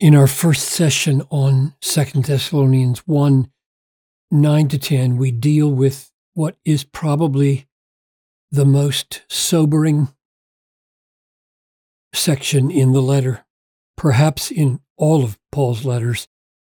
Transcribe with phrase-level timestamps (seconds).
[0.00, 3.50] In our first session on Second Thessalonians 1
[4.30, 7.66] 9 to 10, we deal with what is probably
[8.52, 10.06] the most sobering
[12.14, 13.44] section in the letter,
[13.96, 16.28] perhaps in all of Paul's letters.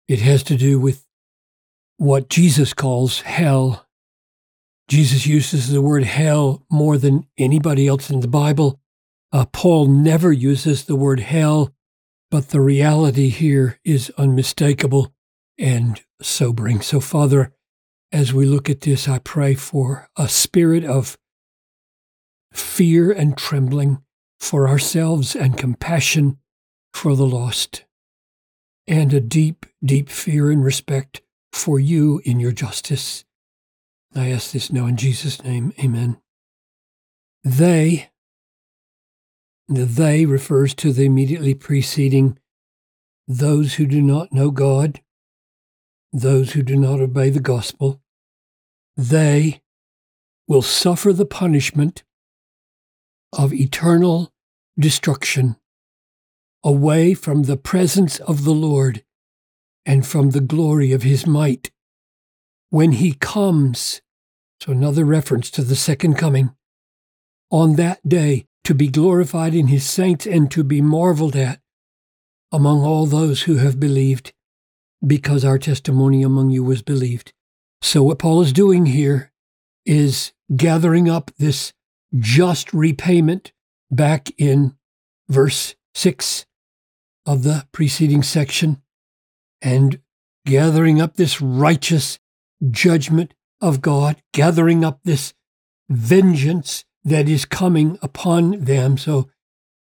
[0.09, 1.05] It has to do with
[1.99, 3.87] what Jesus calls hell.
[4.89, 8.81] Jesus uses the word hell more than anybody else in the Bible.
[9.31, 11.75] Uh, Paul never uses the word hell
[12.31, 15.13] but the reality here is unmistakable
[15.59, 16.81] and sobering.
[16.81, 17.53] So, Father,
[18.13, 21.19] as we look at this, I pray for a spirit of
[22.53, 24.03] fear and trembling
[24.39, 26.39] for ourselves and compassion
[26.93, 27.85] for the lost,
[28.87, 31.23] and a deep, deep fear and respect
[31.53, 33.25] for you in your justice.
[34.15, 35.73] I ask this now in Jesus' name.
[35.79, 36.21] Amen.
[37.45, 38.10] They,
[39.71, 42.37] the they refers to the immediately preceding
[43.29, 45.01] those who do not know God,
[46.13, 48.03] those who do not obey the gospel.
[48.97, 49.61] They
[50.49, 52.03] will suffer the punishment
[53.33, 54.33] of eternal
[54.77, 55.57] destruction
[56.65, 59.05] away from the presence of the Lord
[59.87, 61.71] and from the glory of his might.
[62.71, 64.03] When he comes,
[64.61, 66.51] so another reference to the second coming,
[67.51, 71.59] on that day, to be glorified in his saints and to be marveled at
[72.53, 74.33] among all those who have believed,
[75.05, 77.33] because our testimony among you was believed.
[77.83, 79.33] So, what Paul is doing here
[79.85, 81.73] is gathering up this
[82.17, 83.51] just repayment
[83.91, 84.77] back in
[85.29, 86.47] verse 6
[87.27, 88.81] of the preceding section
[89.61, 89.99] and
[90.47, 92.21] gathering up this righteous
[92.71, 95.35] judgment of God, gathering up this
[95.89, 98.99] vengeance that is coming upon them.
[98.99, 99.29] So,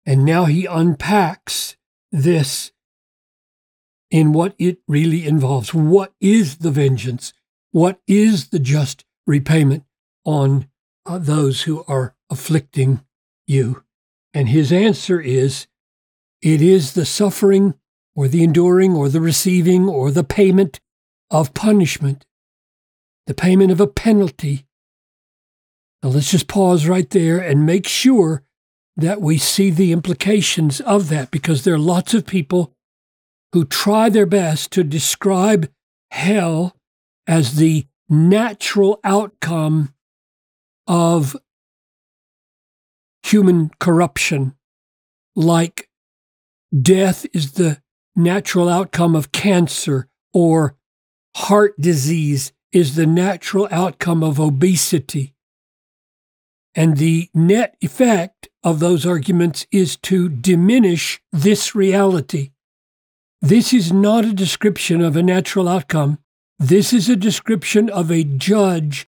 [0.07, 1.77] and now he unpacks
[2.11, 2.73] this
[4.11, 5.73] in what it really involves.
[5.73, 7.33] What is the vengeance?
[7.71, 9.85] What is the just repayment
[10.25, 10.69] on
[11.07, 13.05] uh, those who are afflicting
[13.47, 13.85] you?
[14.35, 15.67] And his answer is
[16.41, 17.75] it is the suffering
[18.15, 20.81] or the enduring or the receiving or the payment
[21.31, 22.27] of punishment,
[23.27, 24.67] the payment of a penalty
[26.03, 28.43] now let's just pause right there and make sure
[28.97, 32.75] that we see the implications of that because there are lots of people
[33.53, 35.71] who try their best to describe
[36.11, 36.77] hell
[37.27, 39.95] as the natural outcome
[40.87, 41.37] of
[43.23, 44.55] human corruption,
[45.35, 45.89] like
[46.81, 47.81] death is the
[48.15, 50.77] natural outcome of cancer or
[51.37, 55.32] heart disease is the natural outcome of obesity.
[56.75, 62.53] And the net effect of those arguments is to diminish this reality.
[63.41, 66.19] This is not a description of a natural outcome.
[66.59, 69.09] This is a description of a judge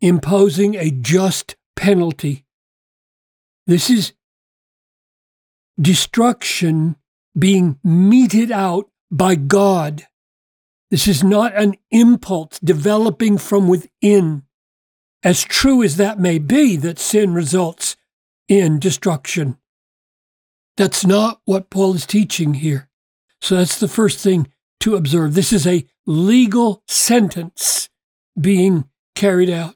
[0.00, 2.44] imposing a just penalty.
[3.66, 4.14] This is
[5.78, 6.96] destruction
[7.38, 10.06] being meted out by God.
[10.90, 14.45] This is not an impulse developing from within
[15.22, 17.96] as true as that may be, that sin results
[18.48, 19.58] in destruction.
[20.76, 22.88] That's not what Paul is teaching here.
[23.40, 24.48] So that's the first thing
[24.80, 25.34] to observe.
[25.34, 27.88] This is a legal sentence
[28.38, 29.74] being carried out.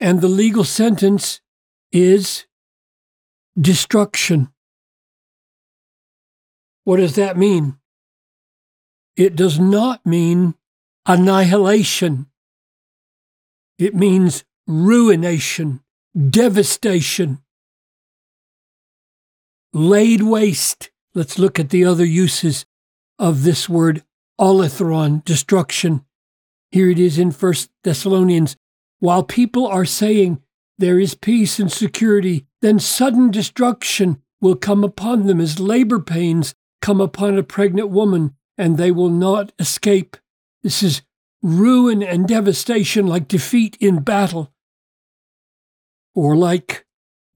[0.00, 1.40] And the legal sentence
[1.92, 2.46] is
[3.60, 4.50] destruction.
[6.84, 7.78] What does that mean?
[9.16, 10.54] It does not mean
[11.04, 12.26] annihilation.
[13.78, 15.80] It means ruination,
[16.30, 17.38] devastation,
[19.72, 20.90] laid waste.
[21.14, 22.66] Let's look at the other uses
[23.18, 24.02] of this word
[24.40, 26.04] olethron, destruction.
[26.70, 28.56] Here it is in 1 Thessalonians.
[28.98, 30.42] While people are saying
[30.76, 36.54] there is peace and security, then sudden destruction will come upon them as labor pains
[36.80, 40.16] come upon a pregnant woman, and they will not escape.
[40.62, 41.02] This is
[41.42, 44.52] ruin and devastation like defeat in battle,
[46.14, 46.84] or like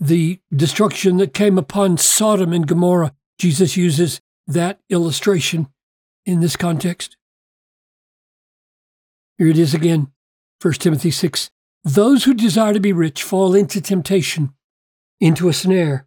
[0.00, 3.14] the destruction that came upon Sodom and Gomorrah.
[3.38, 5.68] Jesus uses that illustration
[6.26, 7.16] in this context.
[9.38, 10.12] Here it is again,
[10.60, 11.50] 1 Timothy 6.
[11.84, 14.54] Those who desire to be rich fall into temptation,
[15.20, 16.06] into a snare,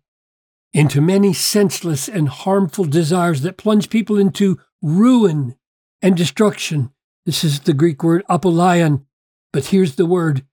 [0.74, 5.56] into many senseless and harmful desires that plunge people into ruin
[6.02, 6.92] and destruction.
[7.26, 9.06] This is the Greek word apollyon,
[9.52, 10.46] but here's the word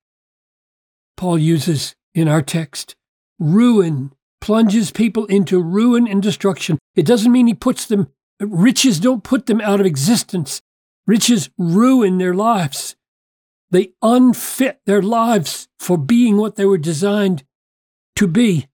[1.17, 2.97] Paul uses in our text
[3.39, 6.79] ruin, plunges people into ruin and destruction.
[6.95, 8.09] It doesn't mean he puts them
[8.41, 10.63] riches don't put them out of existence.
[11.07, 12.97] Riches ruin their lives.
[13.71, 17.45] They unfit their lives for being what they were designed
[18.17, 18.69] to be.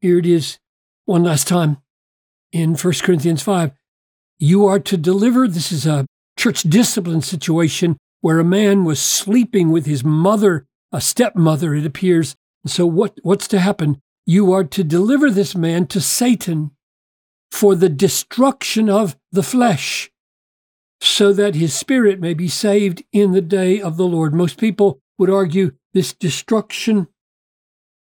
[0.00, 0.58] Here it is
[1.04, 1.78] one last time
[2.52, 3.72] in 1 Corinthians 5.
[4.38, 6.06] You are to deliver, this is a
[6.44, 12.36] church discipline situation where a man was sleeping with his mother, a stepmother, it appears.
[12.66, 13.98] So, what, what's to happen?
[14.26, 16.72] You are to deliver this man to Satan
[17.50, 20.10] for the destruction of the flesh,
[21.00, 24.34] so that his spirit may be saved in the day of the Lord.
[24.34, 27.08] Most people would argue this destruction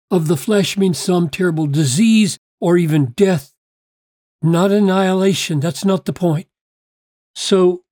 [0.09, 3.53] of the flesh means some terrible disease or even death,
[4.41, 5.59] not annihilation.
[5.59, 6.47] That's not the point.
[7.35, 7.83] So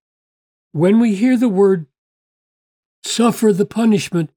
[0.71, 1.87] when we hear the word
[3.03, 4.31] suffer the punishment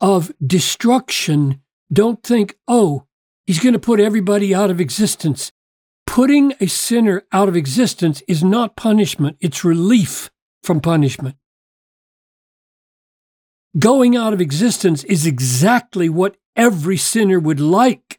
[0.00, 1.60] of destruction,
[1.92, 3.06] don't think, oh,
[3.46, 5.52] he's going to put everybody out of existence.
[6.06, 10.30] Putting a sinner out of existence is not punishment, it's relief
[10.62, 11.36] from punishment.
[13.78, 18.18] Going out of existence is exactly what every sinner would like,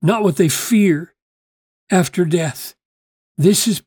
[0.00, 1.14] not what they fear
[1.90, 2.74] after death.
[3.36, 3.82] This is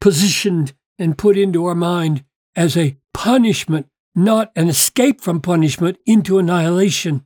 [0.00, 2.24] positioned and put into our mind
[2.54, 7.24] as a punishment, not an escape from punishment into annihilation.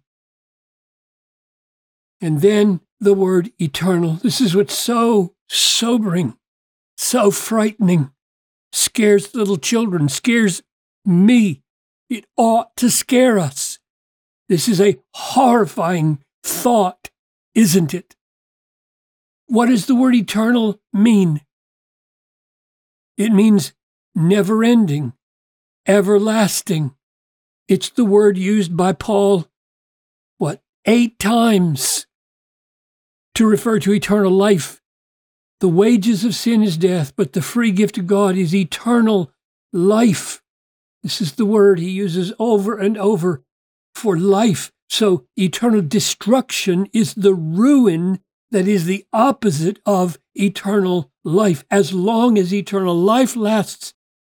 [2.20, 4.14] And then the word eternal.
[4.14, 6.36] This is what's so sobering,
[6.96, 8.10] so frightening,
[8.72, 10.62] scares little children, scares
[11.04, 11.62] me.
[12.08, 13.78] It ought to scare us.
[14.48, 17.10] This is a horrifying thought,
[17.54, 18.14] isn't it?
[19.46, 21.40] What does the word eternal mean?
[23.16, 23.72] It means
[24.14, 25.14] never ending,
[25.86, 26.94] everlasting.
[27.68, 29.46] It's the word used by Paul,
[30.38, 32.06] what, eight times
[33.34, 34.80] to refer to eternal life.
[35.60, 39.32] The wages of sin is death, but the free gift of God is eternal
[39.72, 40.42] life.
[41.02, 43.42] This is the word he uses over and over
[43.94, 44.70] for life.
[44.88, 48.20] So eternal destruction is the ruin
[48.56, 51.62] that is the opposite of eternal life.
[51.70, 53.92] As long as eternal life lasts,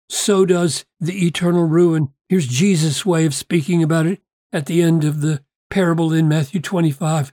[0.10, 2.10] so does the eternal ruin.
[2.28, 4.20] Here's Jesus' way of speaking about it
[4.52, 7.32] at the end of the parable in Matthew 25.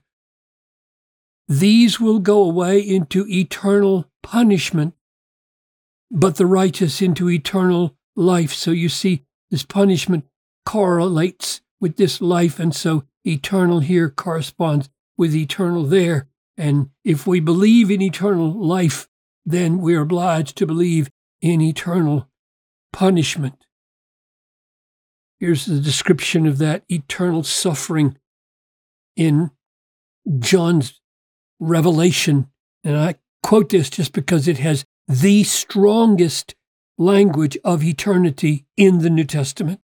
[1.49, 4.93] These will go away into eternal punishment,
[6.11, 8.53] but the righteous into eternal life.
[8.53, 10.27] So you see, this punishment
[10.67, 16.29] correlates with this life, and so eternal here corresponds with eternal there.
[16.57, 19.09] And if we believe in eternal life,
[19.45, 21.11] then we are obliged to believe
[21.41, 22.29] in eternal
[22.93, 23.67] punishment.
[25.41, 28.17] Here's the description of that eternal suffering
[29.17, 29.51] in
[30.39, 31.01] John's
[31.61, 32.49] revelation.
[32.83, 36.55] And I quote this just because it has the strongest
[36.97, 39.81] language of eternity in the New Testament.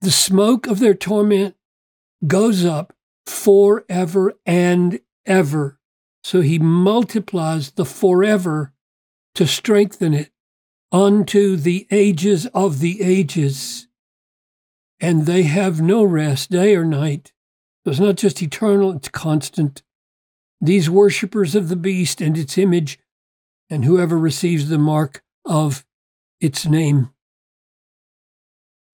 [0.00, 1.54] The smoke of their torment
[2.26, 2.94] goes up
[3.26, 5.78] forever and ever.
[6.22, 8.72] So he multiplies the forever
[9.34, 10.30] to strengthen it
[10.90, 13.88] unto the ages of the ages.
[15.00, 17.32] And they have no rest day or night.
[17.84, 19.82] So it's not just eternal, it's constant.
[20.60, 22.98] These worshippers of the beast and its image,
[23.68, 25.84] and whoever receives the mark of
[26.40, 27.10] its name.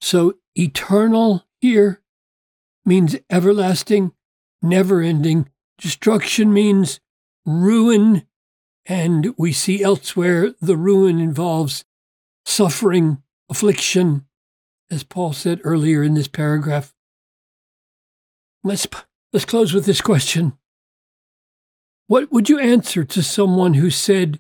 [0.00, 2.02] So eternal here
[2.85, 4.12] means everlasting,
[4.62, 5.49] never ending.
[5.80, 7.00] Destruction means
[7.46, 8.26] ruin,
[8.84, 11.87] and we see elsewhere the ruin involves
[12.44, 14.26] suffering, affliction,
[14.90, 16.94] as Paul said earlier in this paragraph.
[18.62, 18.87] Let's,
[19.32, 20.52] let's close with this question.
[22.08, 24.38] What would you answer to someone who said,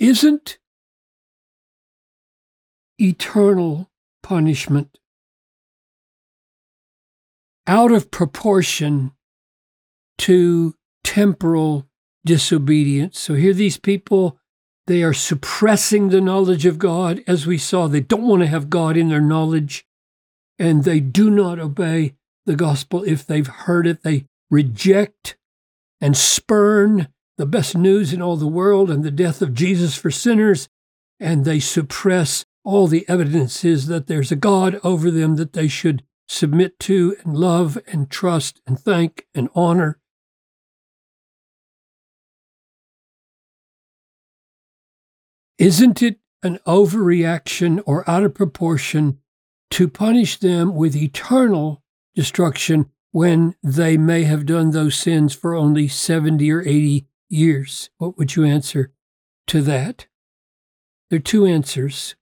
[0.00, 0.58] Isn't
[2.98, 3.88] eternal
[4.24, 4.98] punishment
[7.68, 9.12] out of proportion
[10.18, 11.86] to temporal
[12.24, 13.18] disobedience.
[13.18, 14.38] So here these people,
[14.86, 17.88] they are suppressing the knowledge of God, as we saw.
[17.88, 19.86] They don't want to have God in their knowledge,
[20.58, 22.14] and they do not obey
[22.46, 24.02] the gospel if they've heard it.
[24.02, 25.36] They reject
[26.00, 30.10] and spurn the best news in all the world and the death of Jesus for
[30.10, 30.68] sinners,
[31.20, 36.02] and they suppress all the evidences that there's a God over them that they should
[36.28, 39.98] submit to and love and trust and thank and honor.
[45.58, 49.18] Isn't it an overreaction or out of proportion
[49.70, 51.82] to punish them with eternal
[52.14, 57.90] destruction when they may have done those sins for only 70 or 80 years?
[57.98, 58.92] What would you answer
[59.48, 60.06] to that?
[61.10, 62.14] there are two answers.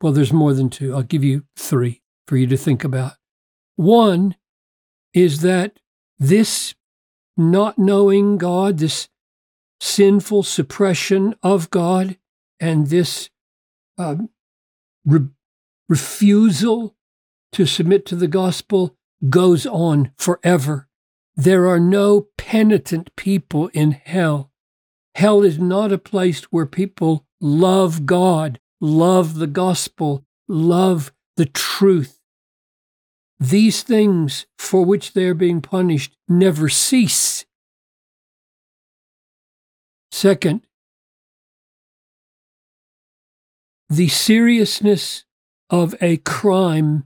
[0.00, 0.94] Well, there's more than two.
[0.94, 3.14] I'll give you three for you to think about.
[3.76, 4.36] One
[5.12, 5.78] is that
[6.18, 6.74] this
[7.36, 9.08] not knowing God, this
[9.80, 12.16] sinful suppression of God,
[12.60, 13.30] and this
[13.98, 14.16] uh,
[15.04, 15.28] re-
[15.88, 16.94] refusal
[17.52, 18.96] to submit to the gospel
[19.28, 20.88] goes on forever.
[21.34, 24.50] There are no penitent people in hell.
[25.14, 32.20] Hell is not a place where people love God, love the gospel, love the truth.
[33.38, 37.46] These things for which they are being punished never cease.
[40.12, 40.62] Second,
[43.90, 45.24] the seriousness
[45.68, 47.04] of a crime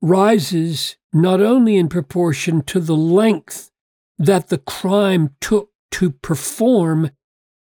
[0.00, 3.72] rises not only in proportion to the length
[4.16, 7.10] that the crime took to perform,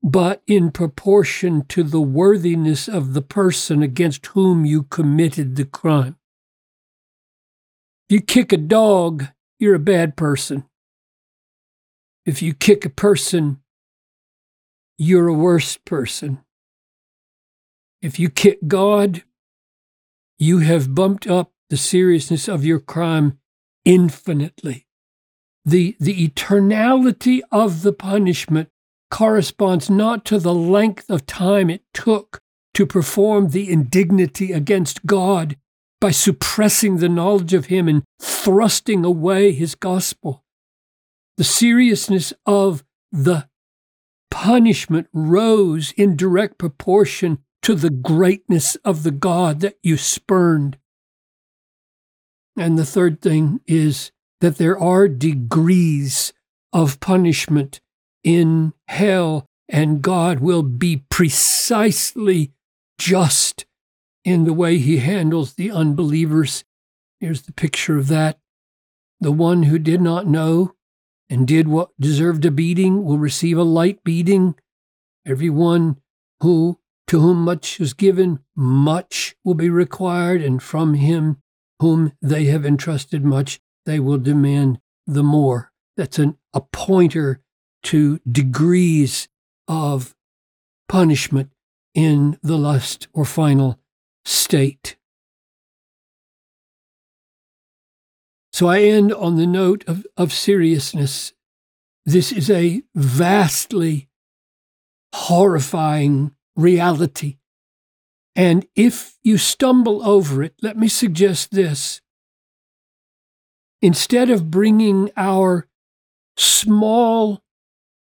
[0.03, 6.17] but in proportion to the worthiness of the person against whom you committed the crime.
[8.09, 9.27] If you kick a dog,
[9.59, 10.65] you're a bad person.
[12.25, 13.61] If you kick a person,
[14.97, 16.43] you're a worse person.
[18.01, 19.23] If you kick God,
[20.39, 23.39] you have bumped up the seriousness of your crime
[23.85, 24.87] infinitely.
[25.63, 28.69] The, the eternality of the punishment
[29.11, 32.41] corresponds not to the length of time it took
[32.73, 35.57] to perform the indignity against God
[35.99, 40.43] by suppressing the knowledge of Him and thrusting away His gospel.
[41.37, 43.47] The seriousness of the
[44.31, 50.77] punishment rose in direct proportion to the greatness of the God that you spurned.
[52.57, 56.33] And the third thing is that there are degrees
[56.73, 57.79] of punishment
[58.23, 62.51] in hell, and God will be precisely
[62.97, 63.65] just
[64.23, 66.63] in the way he handles the unbelievers.
[67.19, 68.39] Here's the picture of that.
[69.19, 70.73] The one who did not know
[71.29, 74.55] and did what deserved a beating will receive a light beating.
[75.25, 76.01] Everyone
[76.41, 76.79] who
[77.11, 81.41] to whom much is given, much will be required, and from him
[81.81, 85.73] whom they have entrusted much, they will demand the more.
[85.97, 87.41] That's an, a pointer
[87.83, 89.27] to degrees
[89.67, 90.15] of
[90.87, 91.51] punishment
[91.93, 93.77] in the lust or final
[94.23, 94.95] state.
[98.53, 101.33] So I end on the note of, of seriousness.
[102.05, 104.07] This is a vastly
[105.13, 107.37] horrifying reality.
[108.35, 112.01] And if you stumble over it, let me suggest this.
[113.81, 115.67] Instead of bringing our
[116.37, 117.41] small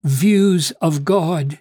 [0.04, 1.60] views of God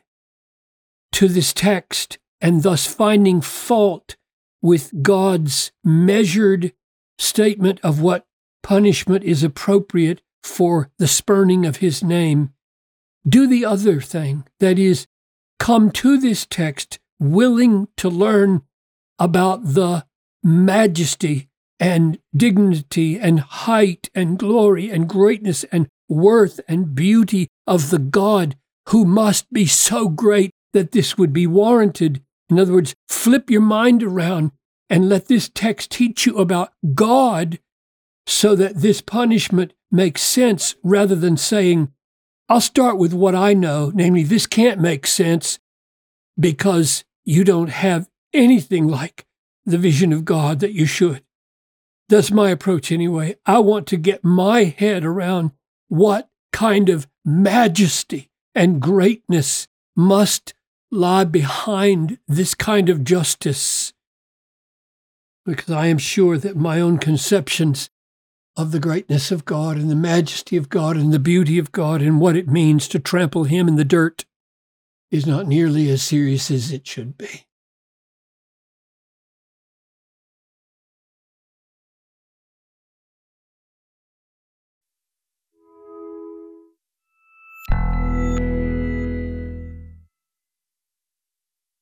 [1.12, 4.16] to this text and thus finding fault
[4.62, 6.72] with God's measured
[7.18, 8.26] statement of what
[8.62, 12.52] punishment is appropriate for the spurning of his name,
[13.28, 14.46] do the other thing.
[14.58, 15.06] That is,
[15.60, 18.62] come to this text willing to learn
[19.18, 20.04] about the
[20.42, 21.48] majesty
[21.78, 28.56] and dignity and height and glory and greatness and worth and beauty of the God
[28.88, 32.22] who must be so great that this would be warranted.
[32.48, 34.52] In other words, flip your mind around
[34.88, 37.60] and let this text teach you about God
[38.26, 41.92] so that this punishment makes sense rather than saying,
[42.50, 45.60] I'll start with what I know, namely, this can't make sense
[46.36, 49.24] because you don't have anything like
[49.64, 51.22] the vision of God that you should.
[52.08, 53.36] That's my approach anyway.
[53.46, 55.52] I want to get my head around
[55.86, 60.52] what kind of majesty and greatness must
[60.90, 63.92] lie behind this kind of justice.
[65.46, 67.90] Because I am sure that my own conceptions
[68.56, 72.02] of the greatness of God and the majesty of God and the beauty of God
[72.02, 74.24] and what it means to trample Him in the dirt
[75.10, 77.46] is not nearly as serious as it should be.